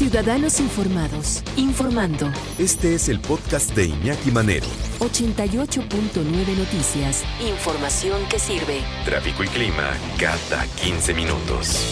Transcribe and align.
Ciudadanos 0.00 0.60
Informados, 0.60 1.44
informando. 1.58 2.32
Este 2.58 2.94
es 2.94 3.10
el 3.10 3.20
podcast 3.20 3.76
de 3.76 3.84
Iñaki 3.84 4.30
Manero. 4.30 4.64
88.9 4.98 6.56
Noticias. 6.56 7.22
Información 7.46 8.22
que 8.30 8.38
sirve. 8.38 8.80
Tráfico 9.04 9.44
y 9.44 9.48
clima 9.48 9.92
cada 10.18 10.64
15 10.82 11.12
minutos. 11.12 11.84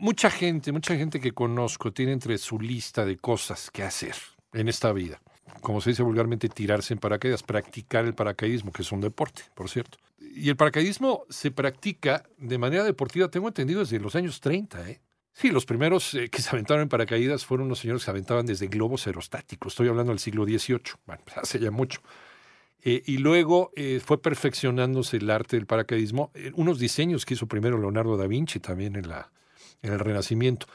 Mucha 0.00 0.30
gente, 0.30 0.72
mucha 0.72 0.96
gente 0.96 1.20
que 1.20 1.32
conozco 1.32 1.92
tiene 1.92 2.12
entre 2.12 2.38
su 2.38 2.58
lista 2.58 3.04
de 3.04 3.18
cosas 3.18 3.70
que 3.70 3.82
hacer 3.82 4.14
en 4.54 4.70
esta 4.70 4.94
vida. 4.94 5.20
Como 5.60 5.82
se 5.82 5.90
dice 5.90 6.02
vulgarmente, 6.02 6.48
tirarse 6.48 6.94
en 6.94 7.00
paracaídas, 7.00 7.42
practicar 7.42 8.06
el 8.06 8.14
paracaidismo, 8.14 8.72
que 8.72 8.80
es 8.80 8.90
un 8.92 9.02
deporte, 9.02 9.42
por 9.54 9.68
cierto. 9.68 9.98
Y 10.18 10.48
el 10.48 10.56
paracaidismo 10.56 11.26
se 11.28 11.50
practica 11.50 12.24
de 12.38 12.56
manera 12.56 12.82
deportiva, 12.82 13.28
tengo 13.28 13.48
entendido, 13.48 13.80
desde 13.80 14.00
los 14.00 14.16
años 14.16 14.40
30, 14.40 14.88
¿eh? 14.88 15.02
Sí, 15.36 15.50
los 15.50 15.66
primeros 15.66 16.14
eh, 16.14 16.30
que 16.30 16.40
se 16.40 16.50
aventaron 16.50 16.82
en 16.82 16.88
paracaídas 16.88 17.44
fueron 17.44 17.66
unos 17.66 17.80
señores 17.80 18.02
que 18.02 18.04
se 18.04 18.10
aventaban 18.12 18.46
desde 18.46 18.68
globos 18.68 19.08
aerostáticos. 19.08 19.72
Estoy 19.72 19.88
hablando 19.88 20.12
del 20.12 20.20
siglo 20.20 20.44
XVIII, 20.44 20.80
bueno, 21.06 21.22
pues, 21.24 21.36
hace 21.36 21.58
ya 21.58 21.72
mucho. 21.72 22.00
Eh, 22.84 23.02
y 23.04 23.18
luego 23.18 23.72
eh, 23.74 24.00
fue 24.04 24.22
perfeccionándose 24.22 25.16
el 25.16 25.28
arte 25.30 25.56
del 25.56 25.66
paracaidismo. 25.66 26.30
unos 26.54 26.78
diseños 26.78 27.26
que 27.26 27.34
hizo 27.34 27.48
primero 27.48 27.78
Leonardo 27.78 28.16
da 28.16 28.28
Vinci 28.28 28.60
también 28.60 28.94
en, 28.94 29.08
la, 29.08 29.32
en 29.82 29.92
el 29.92 29.98
Renacimiento 29.98 30.66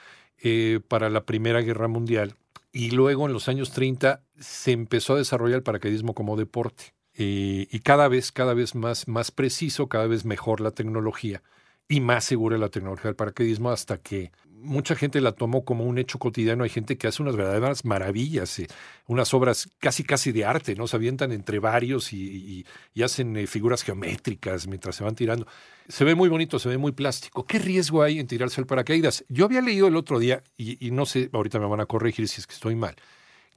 para 0.87 1.09
la 1.09 1.25
Primera 1.25 1.61
Guerra 1.61 1.87
Mundial. 1.87 2.35
Y 2.71 2.91
luego 2.91 3.27
en 3.27 3.33
los 3.33 3.47
años 3.47 3.71
30 3.71 4.23
se 4.39 4.71
empezó 4.71 5.13
a 5.13 5.17
desarrollar 5.17 5.57
el 5.57 5.63
paracaidismo 5.63 6.13
como 6.13 6.35
deporte. 6.37 6.93
y 7.13 7.79
cada 7.79 8.07
vez, 8.07 8.31
cada 8.31 8.53
vez 8.53 8.75
más, 8.75 9.07
más 9.07 9.31
preciso, 9.31 9.87
cada 9.87 10.07
vez 10.07 10.25
mejor 10.25 10.61
la 10.61 10.71
tecnología 10.71 11.43
y 11.89 11.99
más 12.01 12.23
segura 12.23 12.57
la 12.57 12.69
tecnología 12.69 13.05
del 13.05 13.15
paracaidismo 13.15 13.71
hasta 13.71 13.97
que 13.97 14.31
mucha 14.61 14.95
gente 14.95 15.21
la 15.21 15.31
tomó 15.31 15.63
como 15.63 15.85
un 15.85 15.97
hecho 15.97 16.19
cotidiano. 16.19 16.63
Hay 16.63 16.69
gente 16.69 16.97
que 16.97 17.07
hace 17.07 17.21
unas 17.21 17.35
verdaderas 17.35 17.85
maravillas, 17.85 18.59
eh, 18.59 18.67
unas 19.07 19.33
obras 19.33 19.69
casi 19.79 20.03
casi 20.03 20.31
de 20.31 20.45
arte, 20.45 20.75
¿no? 20.75 20.87
Se 20.87 20.95
avientan 20.95 21.31
entre 21.31 21.59
varios 21.59 22.13
y, 22.13 22.65
hacen 23.03 23.35
eh, 23.37 23.47
figuras 23.47 23.83
geométricas 23.83 24.67
mientras 24.67 24.95
se 24.95 25.03
van 25.03 25.15
tirando. 25.15 25.47
Se 25.87 26.03
ve 26.03 26.15
muy 26.15 26.29
bonito, 26.29 26.59
se 26.59 26.69
ve 26.69 26.77
muy 26.77 26.91
plástico. 26.91 27.45
¿Qué 27.45 27.59
riesgo 27.59 28.03
hay 28.03 28.19
en 28.19 28.27
tirarse 28.27 28.61
al 28.61 28.67
paracaídas? 28.67 29.25
Yo 29.29 29.45
había 29.45 29.61
leído 29.61 29.87
el 29.87 29.95
otro 29.95 30.19
día, 30.19 30.43
y, 30.57 30.91
no 30.91 31.05
sé, 31.05 31.29
ahorita 31.33 31.59
me 31.59 31.67
van 31.67 31.79
a 31.79 31.85
corregir 31.85 32.27
si 32.27 32.41
es 32.41 32.47
que 32.47 32.53
estoy 32.53 32.75
mal, 32.75 32.95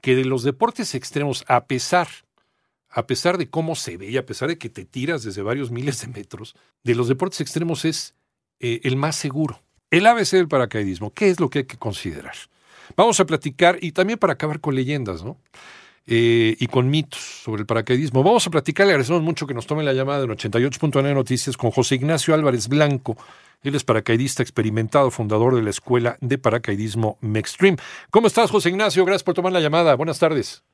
que 0.00 0.14
de 0.14 0.24
los 0.24 0.42
deportes 0.44 0.94
extremos, 0.94 1.44
a 1.48 1.66
pesar 1.66 2.08
a 2.94 3.06
pesar 3.06 3.38
de 3.38 3.48
cómo 3.48 3.74
se 3.74 3.96
ve 3.96 4.10
y 4.10 4.18
a 4.18 4.26
pesar 4.26 4.48
de 4.48 4.58
que 4.58 4.68
te 4.68 4.84
tiras 4.84 5.22
desde 5.22 5.40
varios 5.40 5.70
miles 5.70 6.02
de 6.02 6.08
metros, 6.08 6.54
de 6.84 6.94
los 6.94 7.08
deportes 7.08 7.40
extremos 7.40 7.86
es 7.86 8.14
eh, 8.60 8.80
el 8.84 8.96
más 8.96 9.16
seguro. 9.16 9.62
El 9.92 10.06
ABC 10.06 10.30
del 10.30 10.48
paracaidismo, 10.48 11.12
¿qué 11.12 11.28
es 11.28 11.38
lo 11.38 11.50
que 11.50 11.58
hay 11.60 11.64
que 11.66 11.76
considerar? 11.76 12.32
Vamos 12.96 13.20
a 13.20 13.26
platicar 13.26 13.76
y 13.78 13.92
también 13.92 14.18
para 14.18 14.32
acabar 14.32 14.58
con 14.58 14.74
leyendas, 14.74 15.22
¿no? 15.22 15.36
Eh, 16.06 16.56
y 16.58 16.66
con 16.68 16.88
mitos 16.88 17.20
sobre 17.20 17.60
el 17.60 17.66
paracaidismo. 17.66 18.24
Vamos 18.24 18.46
a 18.46 18.50
platicar, 18.50 18.86
le 18.86 18.92
agradecemos 18.92 19.20
mucho 19.20 19.46
que 19.46 19.52
nos 19.52 19.66
tome 19.66 19.82
la 19.82 19.92
llamada 19.92 20.24
en 20.24 20.30
88.9 20.30 21.14
Noticias 21.14 21.58
con 21.58 21.70
José 21.70 21.96
Ignacio 21.96 22.32
Álvarez 22.32 22.70
Blanco. 22.70 23.16
Él 23.62 23.74
es 23.74 23.84
paracaidista 23.84 24.42
experimentado, 24.42 25.10
fundador 25.10 25.54
de 25.56 25.62
la 25.62 25.68
Escuela 25.68 26.16
de 26.22 26.38
Paracaidismo 26.38 27.18
Mextreme. 27.20 27.76
¿Cómo 28.10 28.28
estás, 28.28 28.50
José 28.50 28.70
Ignacio? 28.70 29.04
Gracias 29.04 29.24
por 29.24 29.34
tomar 29.34 29.52
la 29.52 29.60
llamada. 29.60 29.94
Buenas 29.94 30.18
tardes. 30.18 30.64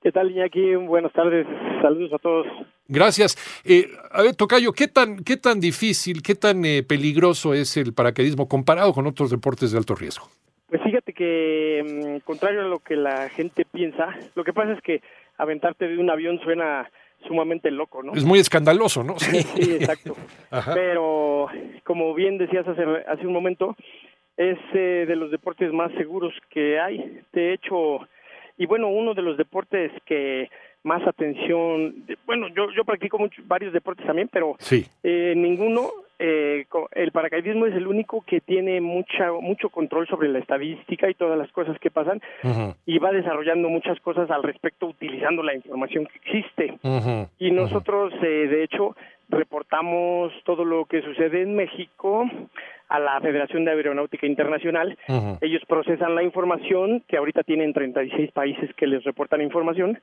¿Qué 0.00 0.10
tal, 0.12 0.30
Iñaki? 0.30 0.76
Buenas 0.76 1.12
tardes. 1.12 1.46
Saludos 1.82 2.14
a 2.14 2.18
todos. 2.18 2.46
Gracias. 2.92 3.36
Eh, 3.64 3.90
a 4.10 4.22
ver, 4.22 4.36
Tocayo, 4.36 4.72
¿qué 4.72 4.86
tan, 4.86 5.24
qué 5.24 5.38
tan 5.38 5.60
difícil, 5.60 6.22
qué 6.22 6.34
tan 6.34 6.64
eh, 6.64 6.82
peligroso 6.82 7.54
es 7.54 7.78
el 7.78 7.94
paracaidismo 7.94 8.48
comparado 8.48 8.92
con 8.92 9.06
otros 9.06 9.30
deportes 9.30 9.72
de 9.72 9.78
alto 9.78 9.94
riesgo? 9.94 10.28
Pues 10.68 10.82
fíjate 10.82 11.14
que, 11.14 11.82
mm, 11.82 12.24
contrario 12.24 12.60
a 12.60 12.68
lo 12.68 12.80
que 12.80 12.96
la 12.96 13.30
gente 13.30 13.64
piensa, 13.64 14.14
lo 14.34 14.44
que 14.44 14.52
pasa 14.52 14.72
es 14.72 14.82
que 14.82 15.00
aventarte 15.38 15.88
de 15.88 15.96
un 15.96 16.10
avión 16.10 16.38
suena 16.40 16.90
sumamente 17.26 17.70
loco, 17.70 18.02
¿no? 18.02 18.12
Es 18.12 18.24
muy 18.24 18.38
escandaloso, 18.38 19.02
¿no? 19.02 19.18
Sí, 19.18 19.38
exacto. 19.38 20.14
Pero, 20.74 21.46
como 21.84 22.12
bien 22.14 22.36
decías 22.36 22.68
hace, 22.68 22.82
hace 23.08 23.26
un 23.26 23.32
momento, 23.32 23.74
es 24.36 24.58
eh, 24.74 25.04
de 25.08 25.16
los 25.16 25.30
deportes 25.30 25.72
más 25.72 25.92
seguros 25.92 26.34
que 26.50 26.78
hay. 26.78 27.20
De 27.32 27.54
hecho, 27.54 28.00
y 28.58 28.66
bueno, 28.66 28.88
uno 28.88 29.14
de 29.14 29.22
los 29.22 29.36
deportes 29.38 29.92
que 30.04 30.50
más 30.84 31.06
atención, 31.06 31.94
bueno, 32.26 32.48
yo, 32.48 32.70
yo 32.72 32.84
practico 32.84 33.18
muchos, 33.18 33.46
varios 33.46 33.72
deportes 33.72 34.06
también, 34.06 34.28
pero 34.32 34.56
sí. 34.58 34.86
eh, 35.02 35.34
ninguno, 35.36 35.90
eh, 36.18 36.66
el 36.92 37.12
paracaidismo 37.12 37.66
es 37.66 37.74
el 37.74 37.86
único 37.86 38.22
que 38.26 38.40
tiene 38.40 38.80
mucha, 38.80 39.32
mucho 39.32 39.70
control 39.70 40.06
sobre 40.08 40.28
la 40.28 40.38
estadística 40.38 41.08
y 41.08 41.14
todas 41.14 41.38
las 41.38 41.50
cosas 41.52 41.78
que 41.78 41.90
pasan 41.90 42.20
y 42.86 42.98
va 42.98 43.12
desarrollando 43.12 43.68
muchas 43.68 43.98
cosas 44.00 44.30
al 44.30 44.42
respecto 44.42 44.86
utilizando 44.86 45.42
la 45.42 45.54
información 45.54 46.06
que 46.06 46.18
existe. 46.18 46.78
y 47.38 47.50
nosotros, 47.50 48.12
eh, 48.22 48.48
de 48.48 48.64
hecho, 48.64 48.96
reportamos 49.28 50.32
todo 50.44 50.64
lo 50.64 50.84
que 50.84 51.02
sucede 51.02 51.42
en 51.42 51.56
México 51.56 52.28
a 52.88 52.98
la 52.98 53.18
Federación 53.20 53.64
de 53.64 53.70
Aeronáutica 53.70 54.26
Internacional. 54.26 54.98
Ellos 55.40 55.62
procesan 55.66 56.14
la 56.14 56.22
información, 56.22 57.02
que 57.08 57.16
ahorita 57.16 57.42
tienen 57.42 57.72
36 57.72 58.30
países 58.32 58.70
que 58.74 58.86
les 58.86 59.02
reportan 59.04 59.40
información, 59.40 59.98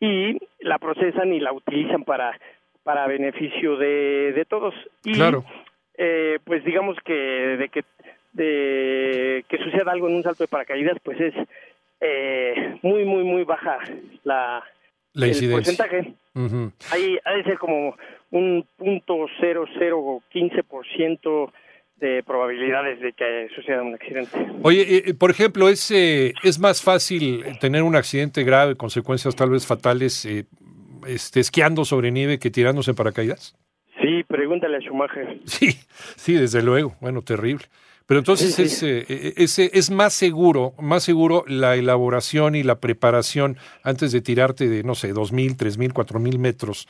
y 0.00 0.38
la 0.60 0.78
procesan 0.78 1.32
y 1.32 1.40
la 1.40 1.52
utilizan 1.52 2.04
para, 2.04 2.38
para 2.82 3.06
beneficio 3.06 3.76
de, 3.76 4.32
de 4.32 4.44
todos. 4.44 4.74
Y, 5.04 5.14
claro. 5.14 5.44
Eh, 5.96 6.38
pues 6.44 6.64
digamos 6.64 6.96
que 7.04 7.14
de 7.14 7.68
que 7.68 7.84
de 8.32 9.44
que 9.48 9.58
suceda 9.58 9.92
algo 9.92 10.08
en 10.08 10.16
un 10.16 10.22
salto 10.24 10.42
de 10.42 10.48
paracaídas, 10.48 10.98
pues 11.04 11.20
es 11.20 11.34
eh, 12.00 12.78
muy, 12.82 13.04
muy, 13.04 13.22
muy 13.22 13.44
baja 13.44 13.78
la, 14.24 14.64
la 15.12 15.26
el 15.26 15.50
porcentaje. 15.52 16.14
Ahí 16.90 17.16
ha 17.24 17.32
de 17.32 17.44
ser 17.44 17.58
como 17.58 17.96
un 18.32 18.66
punto 18.76 19.26
cero 19.40 19.66
cero 19.78 20.20
quince 20.30 20.64
por 20.64 20.84
ciento 20.88 21.52
de 21.96 22.22
probabilidades 22.22 23.00
de 23.00 23.12
que 23.12 23.48
suceda 23.54 23.82
un 23.82 23.94
accidente. 23.94 24.30
Oye, 24.62 24.82
eh, 24.82 25.02
eh, 25.06 25.14
por 25.14 25.30
ejemplo, 25.30 25.68
¿es, 25.68 25.90
eh, 25.90 26.34
¿es 26.42 26.58
más 26.58 26.82
fácil 26.82 27.44
tener 27.60 27.82
un 27.82 27.96
accidente 27.96 28.42
grave, 28.44 28.76
consecuencias 28.76 29.36
tal 29.36 29.50
vez 29.50 29.66
fatales, 29.66 30.26
este, 31.06 31.40
esquiando 31.40 31.84
sobre 31.84 32.10
nieve 32.10 32.38
que 32.38 32.50
tirándose 32.50 32.90
en 32.90 32.96
paracaídas? 32.96 33.56
Sí, 34.00 34.24
pregúntale 34.24 34.76
a 34.76 34.80
Schumacher. 34.80 35.38
Sí, 35.44 35.78
sí, 36.16 36.34
desde 36.34 36.62
luego. 36.62 36.96
Bueno, 37.00 37.22
terrible. 37.22 37.64
Pero 38.06 38.18
entonces 38.18 38.58
Es, 38.58 38.82
es, 38.82 39.58
es, 39.58 39.90
más 39.90 40.12
seguro, 40.12 40.74
más 40.78 41.04
seguro 41.04 41.42
la 41.46 41.74
elaboración 41.74 42.54
y 42.54 42.62
la 42.62 42.78
preparación 42.78 43.56
antes 43.82 44.12
de 44.12 44.20
tirarte 44.20 44.68
de, 44.68 44.82
no 44.82 44.94
sé, 44.94 45.14
dos 45.14 45.32
mil, 45.32 45.56
tres 45.56 45.78
mil, 45.78 45.94
cuatro 45.94 46.20
mil 46.20 46.38
metros 46.38 46.86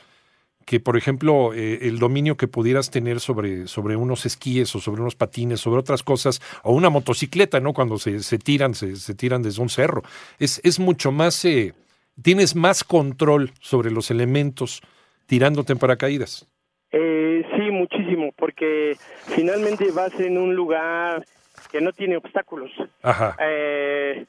que, 0.65 0.79
por 0.79 0.97
ejemplo, 0.97 1.53
eh, 1.53 1.79
el 1.83 1.99
dominio 1.99 2.37
que 2.37 2.47
pudieras 2.47 2.89
tener 2.89 3.19
sobre, 3.19 3.67
sobre 3.67 3.95
unos 3.95 4.25
esquíes 4.25 4.75
o 4.75 4.79
sobre 4.79 5.01
unos 5.01 5.15
patines, 5.15 5.59
sobre 5.59 5.79
otras 5.79 6.01
cosas, 6.03 6.41
o 6.63 6.73
una 6.73 6.89
motocicleta, 6.89 7.59
¿no? 7.59 7.73
Cuando 7.73 7.97
se, 7.97 8.19
se 8.21 8.39
tiran, 8.39 8.73
se, 8.73 8.95
se, 8.95 9.13
tiran 9.13 9.43
desde 9.43 9.61
un 9.61 9.69
cerro. 9.69 10.01
Es, 10.39 10.59
es 10.63 10.79
mucho 10.79 11.11
más, 11.11 11.45
eh, 11.45 11.73
tienes 12.21 12.55
más 12.55 12.83
control 12.83 13.51
sobre 13.59 13.91
los 13.91 14.09
elementos 14.09 14.81
tirándote 15.27 15.73
en 15.73 15.79
paracaídas. 15.79 16.47
Eh, 16.91 17.45
sí, 17.55 17.71
muchísimo, 17.71 18.31
porque 18.37 18.95
finalmente 19.27 19.91
vas 19.91 20.19
en 20.19 20.37
un 20.37 20.55
lugar 20.55 21.25
que 21.71 21.81
no 21.81 21.91
tiene 21.91 22.17
obstáculos. 22.17 22.71
Ajá. 23.03 23.35
Eh, 23.39 24.25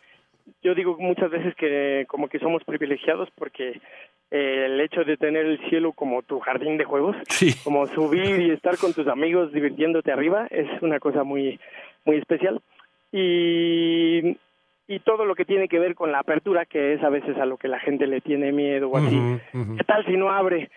yo 0.63 0.75
digo 0.75 0.97
muchas 0.99 1.31
veces 1.31 1.55
que 1.55 2.05
como 2.09 2.29
que 2.29 2.39
somos 2.39 2.65
privilegiados 2.65 3.29
porque 3.37 3.81
el 4.31 4.81
hecho 4.81 5.05
de 5.05 5.17
tener 5.17 5.47
el 5.47 5.59
cielo 5.69 5.93
como 5.93 6.23
tu 6.23 6.41
jardín 6.41 6.77
de 6.77 6.85
juegos, 6.85 7.17
como 7.65 7.87
subir 7.87 8.41
y 8.41 8.51
estar 8.51 8.77
con 8.77 8.93
tus 8.93 9.07
amigos 9.07 9.53
divirtiéndote 9.53 10.13
arriba, 10.13 10.47
es 10.51 10.67
una 10.83 10.99
cosa 10.99 11.23
muy, 11.23 11.61
muy 12.05 12.17
especial. 12.17 12.61
Y, 13.13 14.37
y 14.89 14.99
todo 15.01 15.25
lo 15.25 15.35
que 15.35 15.45
tiene 15.45 15.69
que 15.69 15.79
ver 15.79 15.95
con 15.95 16.13
la 16.13 16.21
apertura, 16.21 16.67
que 16.67 16.95
es 16.95 17.03
a 17.03 17.09
veces 17.09 17.37
a 17.39 17.47
lo 17.47 17.57
que 17.57 17.69
la 17.69 17.79
gente 17.79 18.07
le 18.07 18.21
tiene 18.21 18.53
miedo 18.53 18.89
o 18.89 18.97
así. 18.97 19.17
¿Qué 19.53 19.85
tal 19.85 20.05
si 20.07 20.17
no 20.17 20.31
abre? 20.31 20.71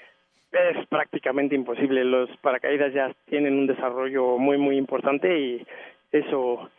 Es 0.51 0.87
prácticamente 0.87 1.55
imposible. 1.55 2.03
Los 2.03 2.29
paracaídas 2.37 2.93
ya 2.93 3.13
tienen 3.25 3.57
un 3.57 3.67
desarrollo 3.67 4.37
muy, 4.37 4.57
muy 4.57 4.77
importante 4.77 5.39
y 5.39 5.67
eso 6.11 6.69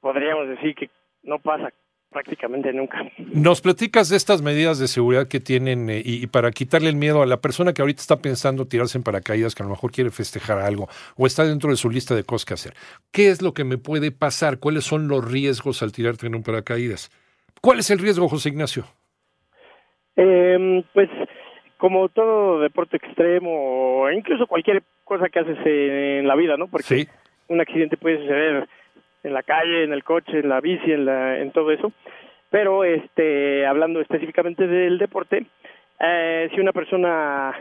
podríamos 0.00 0.48
decir 0.48 0.74
que 0.74 0.90
no 1.22 1.38
pasa 1.38 1.70
prácticamente 2.10 2.72
nunca. 2.72 2.98
Nos 3.32 3.60
platicas 3.60 4.08
de 4.08 4.16
estas 4.16 4.42
medidas 4.42 4.78
de 4.78 4.88
seguridad 4.88 5.28
que 5.28 5.40
tienen 5.40 5.88
eh, 5.88 6.02
y, 6.04 6.26
para 6.26 6.50
quitarle 6.50 6.88
el 6.88 6.96
miedo 6.96 7.22
a 7.22 7.26
la 7.26 7.40
persona 7.40 7.72
que 7.72 7.82
ahorita 7.82 8.00
está 8.00 8.16
pensando 8.16 8.66
tirarse 8.66 8.98
en 8.98 9.04
paracaídas, 9.04 9.54
que 9.54 9.62
a 9.62 9.66
lo 9.66 9.70
mejor 9.70 9.92
quiere 9.92 10.10
festejar 10.10 10.58
algo 10.58 10.88
o 11.16 11.26
está 11.26 11.44
dentro 11.44 11.70
de 11.70 11.76
su 11.76 11.88
lista 11.88 12.14
de 12.14 12.24
cosas 12.24 12.44
que 12.44 12.54
hacer. 12.54 12.74
¿Qué 13.12 13.28
es 13.28 13.42
lo 13.42 13.54
que 13.54 13.64
me 13.64 13.78
puede 13.78 14.10
pasar? 14.10 14.58
¿Cuáles 14.58 14.84
son 14.84 15.08
los 15.08 15.30
riesgos 15.30 15.82
al 15.82 15.92
tirarte 15.92 16.26
en 16.26 16.34
un 16.34 16.42
paracaídas? 16.42 17.10
¿Cuál 17.60 17.78
es 17.78 17.90
el 17.90 17.98
riesgo, 17.98 18.28
José 18.28 18.48
Ignacio? 18.48 18.84
Eh, 20.16 20.84
pues 20.92 21.08
como 21.78 22.08
todo 22.08 22.60
deporte 22.60 22.96
extremo 22.96 24.10
incluso 24.10 24.46
cualquier 24.46 24.82
cosa 25.04 25.28
que 25.28 25.38
haces 25.38 25.58
en 25.64 26.26
la 26.26 26.34
vida, 26.34 26.56
¿no? 26.56 26.68
Porque 26.68 27.06
un 27.48 27.60
accidente 27.60 27.96
puede 27.96 28.18
suceder 28.18 28.68
en 29.22 29.34
la 29.34 29.42
calle, 29.42 29.84
en 29.84 29.92
el 29.92 30.04
coche, 30.04 30.40
en 30.40 30.48
la 30.48 30.60
bici, 30.60 30.92
en, 30.92 31.04
la, 31.04 31.38
en 31.38 31.50
todo 31.52 31.70
eso. 31.70 31.92
Pero 32.50 32.84
este, 32.84 33.66
hablando 33.66 34.00
específicamente 34.00 34.66
del 34.66 34.98
deporte, 34.98 35.46
eh, 36.00 36.48
si 36.52 36.60
una 36.60 36.72
persona 36.72 37.54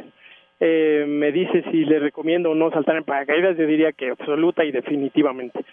eh, 0.60 1.06
me 1.08 1.32
dice 1.32 1.64
si 1.72 1.86
le 1.86 2.00
recomiendo 2.00 2.52
o 2.52 2.56
no 2.56 2.70
saltar 2.72 2.98
en 2.98 3.06
paracaídas, 3.06 3.56
yo 3.56 3.66
diría 3.66 3.94
que 3.94 4.10
absoluta 4.10 4.64
y 4.66 4.72
definitivamente. 4.72 5.64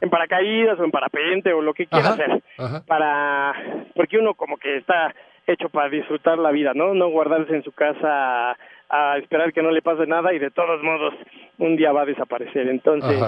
En 0.00 0.10
paracaídas 0.10 0.78
o 0.78 0.84
en 0.84 0.90
parapente 0.90 1.52
o 1.52 1.60
lo 1.60 1.74
que 1.74 1.86
quiera 1.86 2.10
hacer. 2.10 2.42
Para, 2.86 3.54
porque 3.94 4.18
uno 4.18 4.34
como 4.34 4.56
que 4.58 4.76
está 4.76 5.14
hecho 5.46 5.70
para 5.70 5.88
disfrutar 5.88 6.38
la 6.38 6.50
vida, 6.50 6.72
¿no? 6.74 6.94
No 6.94 7.08
guardarse 7.08 7.54
en 7.54 7.64
su 7.64 7.72
casa 7.72 8.56
a, 8.90 9.18
esperar 9.18 9.52
que 9.52 9.62
no 9.62 9.70
le 9.70 9.82
pase 9.82 10.06
nada 10.06 10.32
y 10.32 10.38
de 10.38 10.50
todos 10.50 10.82
modos 10.82 11.14
un 11.58 11.76
día 11.76 11.92
va 11.92 12.02
a 12.02 12.06
desaparecer. 12.06 12.68
Entonces, 12.68 13.18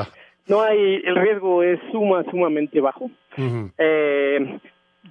no 0.47 0.63
hay, 0.63 1.03
el 1.05 1.17
riesgo 1.17 1.63
es 1.63 1.79
suma, 1.93 2.25
sumamente 2.31 2.81
bajo. 2.81 3.11
eh, 3.79 4.59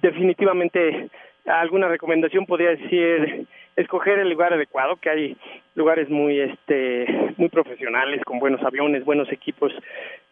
definitivamente 0.02 1.08
alguna 1.46 1.88
recomendación 1.88 2.46
podría 2.46 2.70
decir 2.70 3.46
escoger 3.76 4.18
el 4.18 4.30
lugar 4.30 4.52
adecuado, 4.52 4.96
que 4.96 5.10
hay 5.10 5.36
lugares 5.74 6.08
muy 6.10 6.38
este 6.38 7.32
muy 7.36 7.48
profesionales 7.48 8.22
con 8.24 8.38
buenos 8.38 8.62
aviones, 8.62 9.04
buenos 9.04 9.30
equipos 9.32 9.72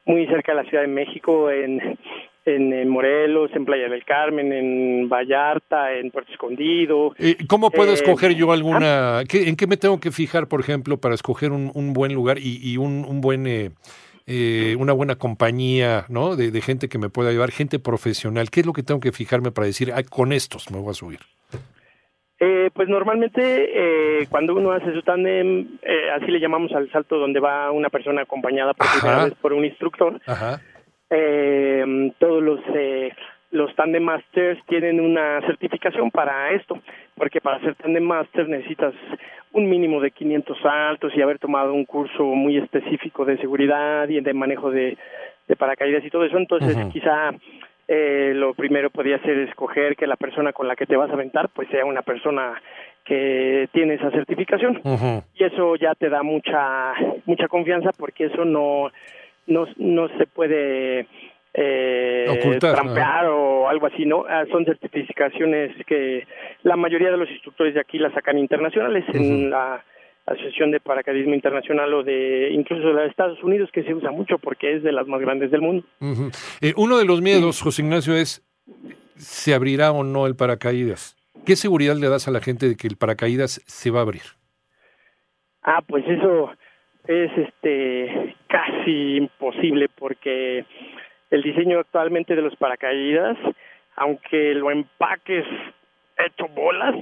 muy 0.04 0.26
cerca 0.26 0.52
de 0.52 0.62
la 0.62 0.68
Ciudad 0.68 0.82
de 0.82 0.88
México 0.88 1.50
en 1.50 1.98
en, 2.44 2.88
Morelos, 2.88 3.50
en 3.54 3.66
Playa 3.66 3.90
del 3.90 4.04
Carmen, 4.04 4.52
en 4.52 5.08
Vallarta, 5.08 5.92
en 5.94 6.10
Puerto 6.10 6.32
Escondido. 6.32 7.14
¿Cómo 7.46 7.70
puedo 7.70 7.90
eh, 7.90 7.94
escoger 7.94 8.34
yo 8.34 8.52
alguna? 8.52 9.20
¿En 9.20 9.56
qué 9.56 9.66
me 9.66 9.76
tengo 9.76 10.00
que 10.00 10.10
fijar, 10.10 10.48
por 10.48 10.60
ejemplo, 10.60 10.96
para 10.96 11.14
escoger 11.14 11.52
un, 11.52 11.70
un 11.74 11.92
buen 11.92 12.14
lugar 12.14 12.38
y, 12.38 12.58
y 12.62 12.78
un, 12.78 13.04
un 13.04 13.20
buen 13.20 13.46
eh, 13.46 13.70
eh, 14.30 14.76
una 14.78 14.92
buena 14.92 15.16
compañía, 15.16 16.04
¿no? 16.10 16.36
De, 16.36 16.60
gente 16.60 16.90
que 16.90 16.98
me 16.98 17.08
pueda 17.08 17.30
ayudar, 17.30 17.50
gente 17.50 17.78
profesional. 17.78 18.50
¿Qué 18.50 18.60
es 18.60 18.66
lo 18.66 18.74
que 18.74 18.82
tengo 18.82 19.00
que 19.00 19.10
fijarme 19.10 19.52
para 19.52 19.66
decir, 19.66 19.90
ah, 19.94 20.02
con 20.02 20.32
estos 20.32 20.70
me 20.70 20.78
voy 20.78 20.90
a 20.90 20.94
subir? 20.94 21.20
Eh, 22.38 22.70
pues 22.74 22.88
normalmente 22.88 23.40
eh, 23.40 24.26
cuando 24.28 24.54
uno 24.54 24.72
hace 24.72 24.92
su 24.92 25.02
tándem, 25.02 25.78
eh, 25.82 26.10
así 26.14 26.26
le 26.26 26.40
llamamos 26.40 26.72
al 26.72 26.90
salto 26.92 27.16
donde 27.16 27.40
va 27.40 27.72
una 27.72 27.88
persona 27.88 28.22
acompañada 28.22 28.74
por, 28.74 29.34
por 29.36 29.52
un 29.54 29.64
instructor, 29.64 30.20
Eh, 31.10 32.12
todos 32.18 32.42
los 32.42 32.60
los 33.50 33.74
Tandem 33.74 34.02
Masters 34.02 34.60
tienen 34.66 35.00
una 35.00 35.40
certificación 35.42 36.10
para 36.10 36.52
esto, 36.52 36.78
porque 37.16 37.40
para 37.40 37.56
hacer 37.56 37.74
Tandem 37.76 38.04
Master 38.04 38.48
necesitas 38.48 38.94
un 39.52 39.68
mínimo 39.68 40.00
de 40.00 40.10
500 40.10 40.58
saltos 40.60 41.12
y 41.16 41.22
haber 41.22 41.38
tomado 41.38 41.72
un 41.72 41.84
curso 41.84 42.24
muy 42.24 42.58
específico 42.58 43.24
de 43.24 43.38
seguridad 43.38 44.08
y 44.08 44.20
de 44.20 44.34
manejo 44.34 44.70
de, 44.70 44.96
paracaídas 45.56 46.04
y 46.04 46.10
todo 46.10 46.24
eso. 46.24 46.36
Entonces, 46.36 46.76
quizá 46.92 47.30
eh, 47.88 48.32
lo 48.34 48.52
primero 48.52 48.90
podría 48.90 49.18
ser 49.20 49.38
escoger 49.38 49.96
que 49.96 50.06
la 50.06 50.16
persona 50.16 50.52
con 50.52 50.68
la 50.68 50.76
que 50.76 50.84
te 50.84 50.96
vas 50.96 51.08
a 51.08 51.14
aventar 51.14 51.48
pues 51.48 51.68
sea 51.70 51.86
una 51.86 52.02
persona 52.02 52.60
que 53.02 53.66
tiene 53.72 53.94
esa 53.94 54.10
certificación. 54.10 54.82
Y 55.34 55.44
eso 55.44 55.74
ya 55.76 55.94
te 55.94 56.10
da 56.10 56.22
mucha 56.22 56.92
mucha 57.24 57.48
confianza 57.48 57.90
porque 57.98 58.26
eso 58.26 58.44
no 58.44 58.90
no, 59.46 59.66
no 59.78 60.08
se 60.18 60.26
puede 60.26 61.06
eh, 61.54 62.58
trampear 62.60 63.26
o 63.68 63.70
algo 63.70 63.86
así, 63.86 64.06
¿no? 64.06 64.24
Ah, 64.28 64.44
son 64.50 64.64
certificaciones 64.64 65.72
que 65.86 66.26
la 66.62 66.76
mayoría 66.76 67.10
de 67.10 67.16
los 67.16 67.30
instructores 67.30 67.74
de 67.74 67.80
aquí 67.80 67.98
las 67.98 68.12
sacan 68.14 68.38
internacionales 68.38 69.04
en 69.12 69.50
la 69.50 69.84
Asociación 70.26 70.70
de 70.70 70.80
Paracaidismo 70.80 71.34
Internacional 71.34 71.92
o 71.94 72.02
de 72.02 72.50
incluso 72.52 72.92
de 72.92 73.06
Estados 73.06 73.42
Unidos 73.42 73.70
que 73.72 73.82
se 73.82 73.94
usa 73.94 74.10
mucho 74.10 74.38
porque 74.38 74.76
es 74.76 74.82
de 74.82 74.92
las 74.92 75.06
más 75.06 75.20
grandes 75.20 75.50
del 75.50 75.60
mundo. 75.60 75.84
Eh, 76.60 76.72
uno 76.76 76.98
de 76.98 77.04
los 77.04 77.20
miedos, 77.20 77.62
José 77.62 77.82
Ignacio, 77.82 78.14
es 78.14 78.42
¿se 79.16 79.54
abrirá 79.54 79.92
o 79.92 80.04
no 80.04 80.26
el 80.26 80.36
paracaídas? 80.36 81.16
¿Qué 81.46 81.56
seguridad 81.56 81.96
le 81.96 82.08
das 82.08 82.28
a 82.28 82.30
la 82.30 82.40
gente 82.40 82.68
de 82.68 82.76
que 82.76 82.88
el 82.88 82.96
paracaídas 82.96 83.62
se 83.66 83.90
va 83.90 84.00
a 84.00 84.02
abrir? 84.02 84.22
Ah, 85.62 85.82
pues 85.86 86.04
eso 86.06 86.50
es 87.06 87.30
este 87.36 88.34
casi 88.48 89.16
imposible 89.16 89.88
porque 89.98 90.64
el 91.30 91.42
diseño 91.42 91.80
actualmente 91.80 92.34
de 92.34 92.42
los 92.42 92.56
paracaídas, 92.56 93.36
aunque 93.96 94.54
lo 94.54 94.70
empaques 94.70 95.44
hecho 96.18 96.48
bolas, 96.48 96.94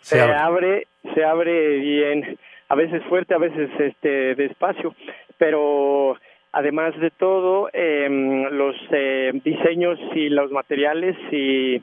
se, 0.00 0.20
abre. 0.20 0.86
se 1.14 1.24
abre 1.24 1.78
bien, 1.78 2.38
a 2.68 2.74
veces 2.74 3.02
fuerte, 3.04 3.34
a 3.34 3.38
veces 3.38 3.70
este 3.78 4.34
despacio, 4.34 4.94
pero 5.38 6.16
además 6.52 6.98
de 6.98 7.10
todo 7.10 7.68
em, 7.72 8.44
los 8.50 8.76
eh, 8.90 9.32
diseños 9.44 9.98
y 10.14 10.28
los 10.28 10.50
materiales 10.50 11.16
y 11.30 11.82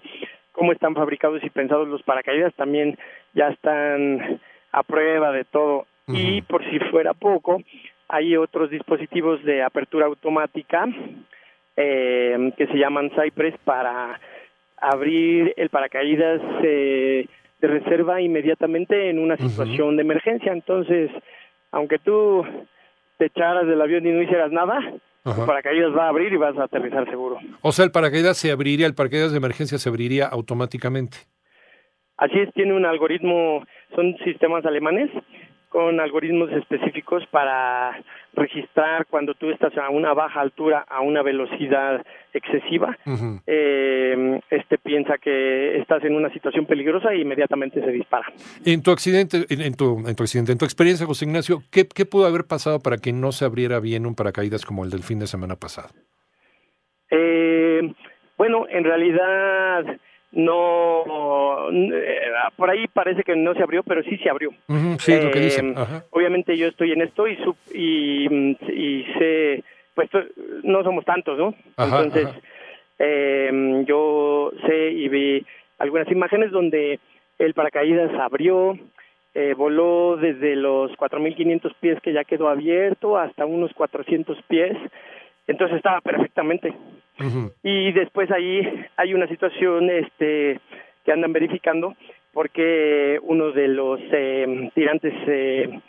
cómo 0.51 0.71
están 0.71 0.95
fabricados 0.95 1.43
y 1.43 1.49
pensados 1.49 1.87
los 1.87 2.03
paracaídas 2.03 2.53
también 2.55 2.97
ya 3.33 3.49
están 3.49 4.39
a 4.71 4.83
prueba 4.83 5.31
de 5.31 5.45
todo. 5.45 5.85
Y 6.09 6.41
por 6.43 6.63
si 6.69 6.79
fuera 6.89 7.13
poco 7.13 7.61
hay 8.07 8.37
otros 8.37 8.69
dispositivos 8.69 9.43
de 9.43 9.61
apertura 9.61 10.05
automática 10.05 10.87
eh, 11.77 12.51
que 12.57 12.67
se 12.67 12.77
llaman 12.77 13.11
Cypress 13.11 13.55
para 13.63 14.19
abrir 14.77 15.53
el 15.57 15.69
paracaídas 15.69 16.41
eh, 16.63 17.27
de 17.61 17.67
reserva 17.67 18.19
inmediatamente 18.19 19.09
en 19.09 19.19
una 19.19 19.37
situación 19.37 19.95
de 19.95 20.01
emergencia. 20.01 20.51
Entonces, 20.51 21.11
aunque 21.71 21.99
tú 21.99 22.43
te 23.17 23.27
echaras 23.27 23.67
del 23.67 23.81
avión 23.81 24.05
y 24.05 24.11
no 24.11 24.21
hicieras 24.21 24.51
nada, 24.51 24.79
el 25.25 25.45
paracaídas 25.45 25.95
va 25.95 26.05
a 26.05 26.09
abrir 26.09 26.33
y 26.33 26.37
vas 26.37 26.57
a 26.57 26.63
aterrizar 26.63 27.09
seguro. 27.09 27.37
O 27.61 27.71
sea, 27.71 27.85
el 27.85 27.91
paracaídas 27.91 28.37
se 28.37 28.51
abriría, 28.51 28.87
el 28.87 28.95
paracaídas 28.95 29.31
de 29.31 29.37
emergencia 29.37 29.77
se 29.77 29.89
abriría 29.89 30.25
automáticamente. 30.25 31.17
Así 32.17 32.39
es, 32.39 32.51
tiene 32.53 32.73
un 32.73 32.85
algoritmo, 32.85 33.63
son 33.95 34.17
sistemas 34.23 34.65
alemanes 34.65 35.11
con 35.69 35.99
algoritmos 35.99 36.51
específicos 36.51 37.23
para 37.29 37.91
registrar 38.33 39.05
cuando 39.07 39.33
tú 39.33 39.49
estás 39.49 39.75
a 39.77 39.89
una 39.89 40.13
baja 40.13 40.41
altura 40.41 40.85
a 40.87 41.01
una 41.01 41.21
velocidad 41.21 42.05
excesiva 42.33 42.97
eh, 43.47 44.39
este 44.49 44.77
piensa 44.77 45.17
que 45.17 45.77
estás 45.79 46.03
en 46.03 46.15
una 46.15 46.31
situación 46.31 46.65
peligrosa 46.65 47.11
e 47.11 47.19
inmediatamente 47.19 47.81
se 47.81 47.91
dispara. 47.91 48.27
En 48.63 48.81
tu 48.83 48.91
accidente 48.91 49.45
en, 49.49 49.75
tu, 49.75 50.07
en 50.07 50.15
tu 50.15 50.23
accidente 50.23 50.51
en 50.51 50.57
tu 50.57 50.65
experiencia 50.65 51.05
José 51.05 51.25
Ignacio 51.25 51.63
¿qué, 51.71 51.87
qué 51.87 52.05
pudo 52.05 52.27
haber 52.27 52.45
pasado 52.45 52.79
para 52.79 52.97
que 52.97 53.11
no 53.11 53.31
se 53.31 53.45
abriera 53.45 53.79
bien 53.79 54.05
un 54.05 54.15
paracaídas 54.15 54.65
como 54.65 54.83
el 54.83 54.91
del 54.91 55.03
fin 55.03 55.19
de 55.19 55.27
semana 55.27 55.55
pasado 55.55 55.89
eh, 57.11 57.93
bueno 58.37 58.67
en 58.69 58.83
realidad 58.83 59.99
no 60.31 61.69
eh, 61.71 62.21
por 62.55 62.69
ahí 62.69 62.87
parece 62.87 63.23
que 63.23 63.35
no 63.35 63.53
se 63.53 63.63
abrió 63.63 63.83
pero 63.83 64.03
sí 64.03 64.17
se 64.17 64.29
abrió. 64.29 64.51
Sí 64.99 65.19
lo 65.19 65.31
que 65.31 65.39
dicen 65.39 65.75
eh, 65.77 66.01
obviamente 66.11 66.57
yo 66.57 66.67
estoy 66.67 66.91
en 66.91 67.01
esto 67.01 67.27
y 67.27 67.37
y, 67.73 68.27
y 68.71 69.05
sé 69.17 69.63
pues 69.95 70.09
no 70.63 70.83
somos 70.83 71.05
tantos 71.05 71.37
no 71.37 71.53
entonces 71.77 72.27
Eh, 72.99 73.83
yo 73.85 74.51
sé 74.65 74.89
y 74.89 75.07
vi 75.07 75.45
algunas 75.77 76.09
imágenes 76.11 76.49
donde 76.49 76.99
el 77.37 77.53
paracaídas 77.53 78.11
abrió 78.19 78.75
eh, 79.35 79.53
voló 79.55 80.17
desde 80.17 80.55
los 80.55 80.91
4.500 80.93 81.75
pies 81.79 82.01
que 82.01 82.11
ya 82.11 82.23
quedó 82.23 82.49
abierto 82.49 83.15
hasta 83.15 83.45
unos 83.45 83.71
400 83.75 84.41
pies 84.47 84.75
entonces 85.47 85.77
estaba 85.77 86.01
perfectamente. 86.01 86.73
Y 87.63 87.91
después 87.93 88.29
ahí 88.29 88.61
hay 88.95 89.13
una 89.13 89.27
situación 89.27 89.89
este 89.89 90.59
que 91.03 91.11
andan 91.11 91.33
verificando 91.33 91.95
porque 92.31 93.19
uno 93.23 93.51
de 93.51 93.67
los 93.69 93.99
eh, 94.11 94.69
tirantes 94.75 95.13
eh, 95.25 95.79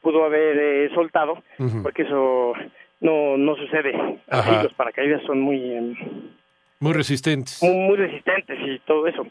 pudo 0.00 0.24
haber 0.24 0.56
eh, 0.56 0.90
soltado 0.94 1.42
porque 1.82 2.02
eso 2.02 2.52
no 3.00 3.36
no 3.36 3.56
sucede. 3.56 4.20
Así 4.28 4.50
los 4.62 4.72
paracaídas 4.74 5.22
son 5.24 5.40
muy 5.40 5.72
em, 5.72 5.96
muy 6.78 6.92
resistentes. 6.92 7.60
muy, 7.62 7.96
resistentes 7.96 8.58
y 8.64 8.78
todo 8.80 9.06
eso. 9.08 9.26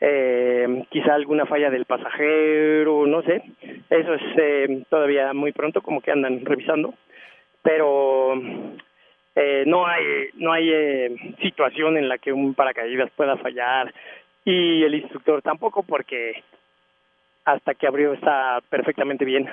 Eh, 0.00 0.84
quizá 0.90 1.14
alguna 1.14 1.46
falla 1.46 1.70
del 1.70 1.84
pasajero 1.84 3.06
no 3.06 3.22
sé. 3.22 3.42
Eso 3.88 4.14
es 4.14 4.22
eh, 4.38 4.82
todavía 4.90 5.32
muy 5.32 5.52
pronto 5.52 5.80
como 5.80 6.00
que 6.00 6.10
andan 6.10 6.44
revisando. 6.44 6.94
Pero 7.62 8.34
eh, 9.36 9.64
no 9.66 9.86
hay 9.86 10.30
no 10.34 10.50
hay 10.50 10.70
eh, 10.72 11.34
situación 11.42 11.98
en 11.98 12.08
la 12.08 12.16
que 12.16 12.32
un 12.32 12.54
paracaídas 12.54 13.10
pueda 13.14 13.36
fallar. 13.36 13.92
Y 14.44 14.82
el 14.82 14.94
instructor 14.94 15.42
tampoco 15.42 15.82
porque 15.82 16.42
hasta 17.44 17.74
que 17.74 17.86
abrió 17.86 18.14
está 18.14 18.60
perfectamente 18.70 19.24
bien. 19.24 19.48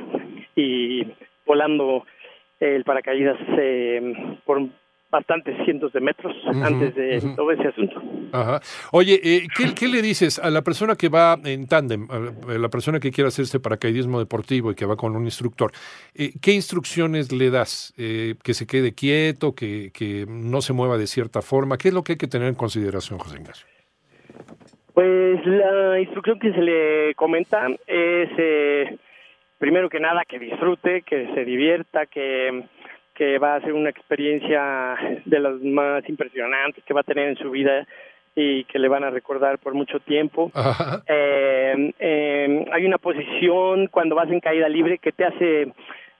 Y 0.56 1.06
volando 1.46 2.06
el 2.60 2.86
paracaídas 2.86 3.38
eh, 3.58 4.38
por 4.46 4.62
bastantes 5.14 5.56
cientos 5.64 5.94
de 5.94 6.02
metros 6.02 6.36
antes 6.64 6.96
de 6.96 7.22
todo 7.36 7.52
ese 7.52 7.68
asunto. 7.68 8.02
Ajá. 8.32 8.60
Oye, 8.92 9.20
eh, 9.24 9.48
¿qué, 9.56 9.88
le 9.88 10.02
dices 10.02 10.40
a 10.40 10.50
la 10.50 10.64
persona 10.64 10.96
que 10.96 11.08
va 11.08 11.38
en 11.46 11.68
tándem, 11.68 12.08
a 12.10 12.58
la 12.58 12.70
persona 12.70 13.00
que 13.00 13.12
quiere 13.12 13.28
hacer 13.28 13.44
este 13.44 13.60
paracaidismo 13.60 14.18
deportivo 14.18 14.72
y 14.72 14.76
que 14.76 14.88
va 14.88 14.96
con 14.96 15.16
un 15.16 15.26
instructor? 15.26 15.72
Eh, 16.16 16.32
¿Qué 16.42 16.54
instrucciones 16.54 17.32
le 17.32 17.52
das? 17.52 17.94
Eh, 17.96 18.34
¿Que 18.44 18.56
se 18.56 18.66
quede 18.66 18.96
quieto, 18.96 19.54
que, 19.54 19.92
que 19.94 20.26
no 20.28 20.62
se 20.62 20.74
mueva 20.74 20.98
de 20.98 21.06
cierta 21.06 21.44
forma? 21.44 21.78
¿Qué 21.78 21.90
es 21.90 21.94
lo 21.94 22.02
que 22.02 22.14
hay 22.14 22.18
que 22.18 22.28
tener 22.28 22.48
en 22.48 22.56
consideración, 22.56 23.20
José 23.20 23.38
Ignacio? 23.38 23.68
Pues 24.96 25.46
la 25.46 26.00
instrucción 26.00 26.40
que 26.40 26.54
se 26.54 26.62
le 26.62 27.14
comenta 27.14 27.68
es, 27.86 28.30
primero 29.60 29.90
que 29.90 30.00
nada, 30.00 30.24
que 30.28 30.40
disfrute, 30.40 31.04
que 31.04 31.28
se 31.36 31.46
divierta, 31.46 32.08
que 32.08 32.64
que 33.14 33.38
va 33.38 33.56
a 33.56 33.62
ser 33.62 33.74
una 33.74 33.90
experiencia 33.90 34.96
de 35.26 35.40
las 35.40 35.62
más 35.62 36.08
impresionantes 36.10 36.84
que 36.84 36.94
va 36.94 37.02
a 37.02 37.04
tener 37.04 37.30
en 37.30 37.38
su 37.38 37.52
vida 37.52 37.86
y 38.36 38.64
que 38.66 38.80
le 38.80 38.88
van 38.88 39.04
a 39.04 39.12
recordar 39.12 39.60
por 39.60 39.74
mucho 39.74 40.00
tiempo. 40.00 40.52
Eh, 41.08 41.94
eh, 42.00 42.66
hay 42.72 42.86
una 42.86 42.98
posición 42.98 43.88
cuando 43.88 44.16
vas 44.16 44.30
en 44.30 44.40
caída 44.40 44.70
libre 44.70 44.98
que 44.98 45.12
te 45.12 45.26
hace 45.26 45.72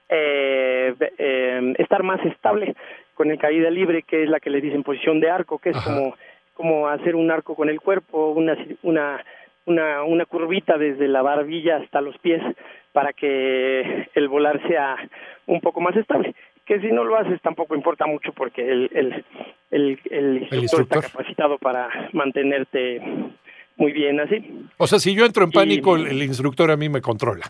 eh, 0.08 1.74
estar 1.78 2.02
más 2.02 2.24
estable 2.24 2.74
con 3.14 3.30
el 3.30 3.38
caída 3.38 3.70
libre, 3.70 4.02
que 4.02 4.24
es 4.24 4.28
la 4.28 4.40
que 4.40 4.50
le 4.50 4.60
dicen 4.60 4.82
posición 4.82 5.20
de 5.20 5.30
arco, 5.30 5.58
que 5.58 5.70
es 5.70 5.80
como 5.80 6.14
como 6.54 6.88
hacer 6.88 7.16
un 7.16 7.30
arco 7.30 7.56
con 7.56 7.68
el 7.68 7.80
cuerpo, 7.80 8.30
una 8.30 8.56
una 8.82 9.24
una, 9.66 10.02
una 10.04 10.26
curvita 10.26 10.76
desde 10.76 11.08
la 11.08 11.22
barbilla 11.22 11.76
hasta 11.76 12.00
los 12.00 12.16
pies 12.18 12.42
para 12.92 13.12
que 13.12 14.08
el 14.14 14.28
volar 14.28 14.60
sea 14.68 14.96
un 15.46 15.60
poco 15.60 15.80
más 15.80 15.96
estable 15.96 16.34
que 16.64 16.80
si 16.80 16.88
no 16.88 17.04
lo 17.04 17.16
haces 17.16 17.40
tampoco 17.42 17.74
importa 17.74 18.06
mucho 18.06 18.32
porque 18.32 18.62
el, 18.62 18.90
el, 18.94 19.24
el, 19.70 20.00
el, 20.10 20.62
instructor, 20.62 21.04
está 21.04 21.12
capacitado 21.12 21.58
para 21.58 21.88
mantenerte 22.12 23.00
muy 23.76 23.92
bien 23.92 24.20
así. 24.20 24.68
O 24.76 24.86
sea, 24.86 24.98
si 24.98 25.14
yo 25.14 25.24
entro 25.26 25.44
en 25.44 25.50
pánico, 25.50 25.96
el, 25.96 26.22
instructor 26.22 26.70
a 26.70 26.76
mí 26.76 26.88
me 26.88 27.00
controla. 27.00 27.44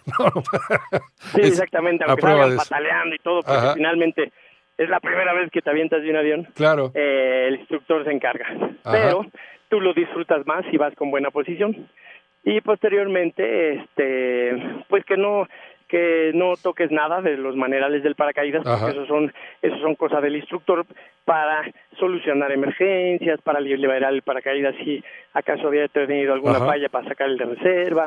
Sí, 1.34 1.40
exactamente, 1.42 2.04
aunque 2.06 2.24
vayan 2.24 2.56
pataleando 2.56 3.14
y 3.14 3.18
todo, 3.18 3.42
porque 3.42 3.72
finalmente 3.74 4.32
es 4.76 4.88
la 4.88 5.00
primera 5.00 5.32
vez 5.32 5.50
que 5.50 5.62
te 5.62 5.70
avientas 5.70 6.02
de 6.02 6.10
un 6.10 6.16
avión. 6.16 6.48
Claro. 6.54 6.90
Eh, 6.94 7.46
el 7.48 7.56
instructor 7.56 8.04
se 8.04 8.10
encarga. 8.10 8.46
Pero 8.84 9.26
tú 9.68 9.80
lo 9.80 9.92
disfrutas 9.94 10.46
más 10.46 10.64
si 10.70 10.76
vas 10.76 10.94
con 10.94 11.10
buena 11.10 11.30
posición. 11.30 11.88
Y 12.42 12.60
posteriormente, 12.60 13.74
este, 13.74 14.84
pues 14.88 15.04
que 15.04 15.16
no 15.16 15.48
que 15.94 16.32
no 16.34 16.56
toques 16.56 16.90
nada 16.90 17.22
de 17.22 17.36
los 17.36 17.54
manerales 17.54 18.02
del 18.02 18.16
paracaídas, 18.16 18.64
porque 18.64 18.90
eso 18.90 19.06
son, 19.06 19.32
eso 19.62 19.78
son 19.78 19.94
cosas 19.94 20.22
del 20.22 20.34
instructor 20.34 20.84
para 21.24 21.62
solucionar 22.00 22.50
emergencias, 22.50 23.40
para 23.42 23.60
liberar 23.60 24.12
el 24.12 24.22
paracaídas 24.22 24.74
si 24.82 25.04
acaso 25.34 25.68
había 25.68 25.86
tenido 25.86 26.34
alguna 26.34 26.58
falla 26.58 26.88
para 26.88 27.06
sacar 27.06 27.28
el 27.28 27.38
de 27.38 27.44
reserva, 27.44 28.06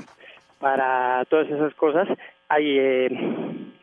para 0.59 1.23
todas 1.29 1.49
esas 1.49 1.73
cosas. 1.75 2.09
Hay 2.49 2.77
eh, 2.77 3.07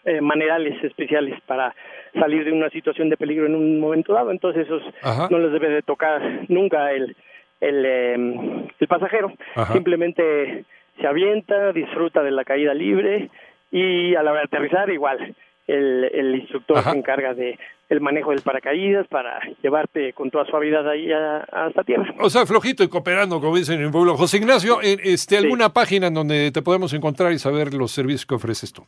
eh, 0.04 0.20
manerales 0.20 0.84
especiales 0.84 1.40
para 1.46 1.74
salir 2.12 2.44
de 2.44 2.52
una 2.52 2.68
situación 2.68 3.08
de 3.08 3.16
peligro 3.16 3.46
en 3.46 3.54
un 3.54 3.80
momento 3.80 4.12
dado, 4.12 4.32
entonces 4.32 4.66
esos 4.66 4.82
no 5.30 5.38
les 5.38 5.50
debe 5.50 5.70
de 5.70 5.80
tocar 5.80 6.20
nunca 6.48 6.92
el, 6.92 7.16
el, 7.62 7.86
eh, 7.86 8.68
el 8.78 8.86
pasajero, 8.86 9.32
simplemente 9.72 10.66
se 11.00 11.06
avienta, 11.06 11.72
disfruta 11.72 12.22
de 12.22 12.32
la 12.32 12.44
caída 12.44 12.74
libre, 12.74 13.30
y 13.74 14.14
a 14.14 14.22
la 14.22 14.30
hora 14.30 14.40
de 14.40 14.46
aterrizar 14.46 14.88
igual 14.90 15.34
el, 15.66 16.04
el 16.04 16.36
instructor 16.36 16.82
se 16.82 16.90
encarga 16.90 17.34
de 17.34 17.58
el 17.88 18.00
manejo 18.00 18.30
del 18.30 18.40
paracaídas 18.40 19.08
para 19.08 19.40
llevarte 19.62 20.12
con 20.12 20.30
toda 20.30 20.44
suavidad 20.46 20.88
ahí 20.88 21.10
a, 21.12 21.38
hasta 21.40 21.82
tierra. 21.82 22.14
O 22.20 22.30
sea, 22.30 22.46
flojito 22.46 22.84
y 22.84 22.88
cooperando, 22.88 23.40
como 23.40 23.56
dicen 23.56 23.80
en 23.80 23.86
el 23.86 23.90
pueblo. 23.90 24.16
José 24.16 24.36
Ignacio, 24.38 24.80
este, 24.80 25.36
¿alguna 25.36 25.70
página 25.70 26.06
en 26.06 26.14
donde 26.14 26.52
te 26.52 26.62
podemos 26.62 26.94
encontrar 26.94 27.32
y 27.32 27.38
saber 27.38 27.74
los 27.74 27.90
servicios 27.90 28.26
que 28.26 28.36
ofreces 28.36 28.72
tú? 28.72 28.86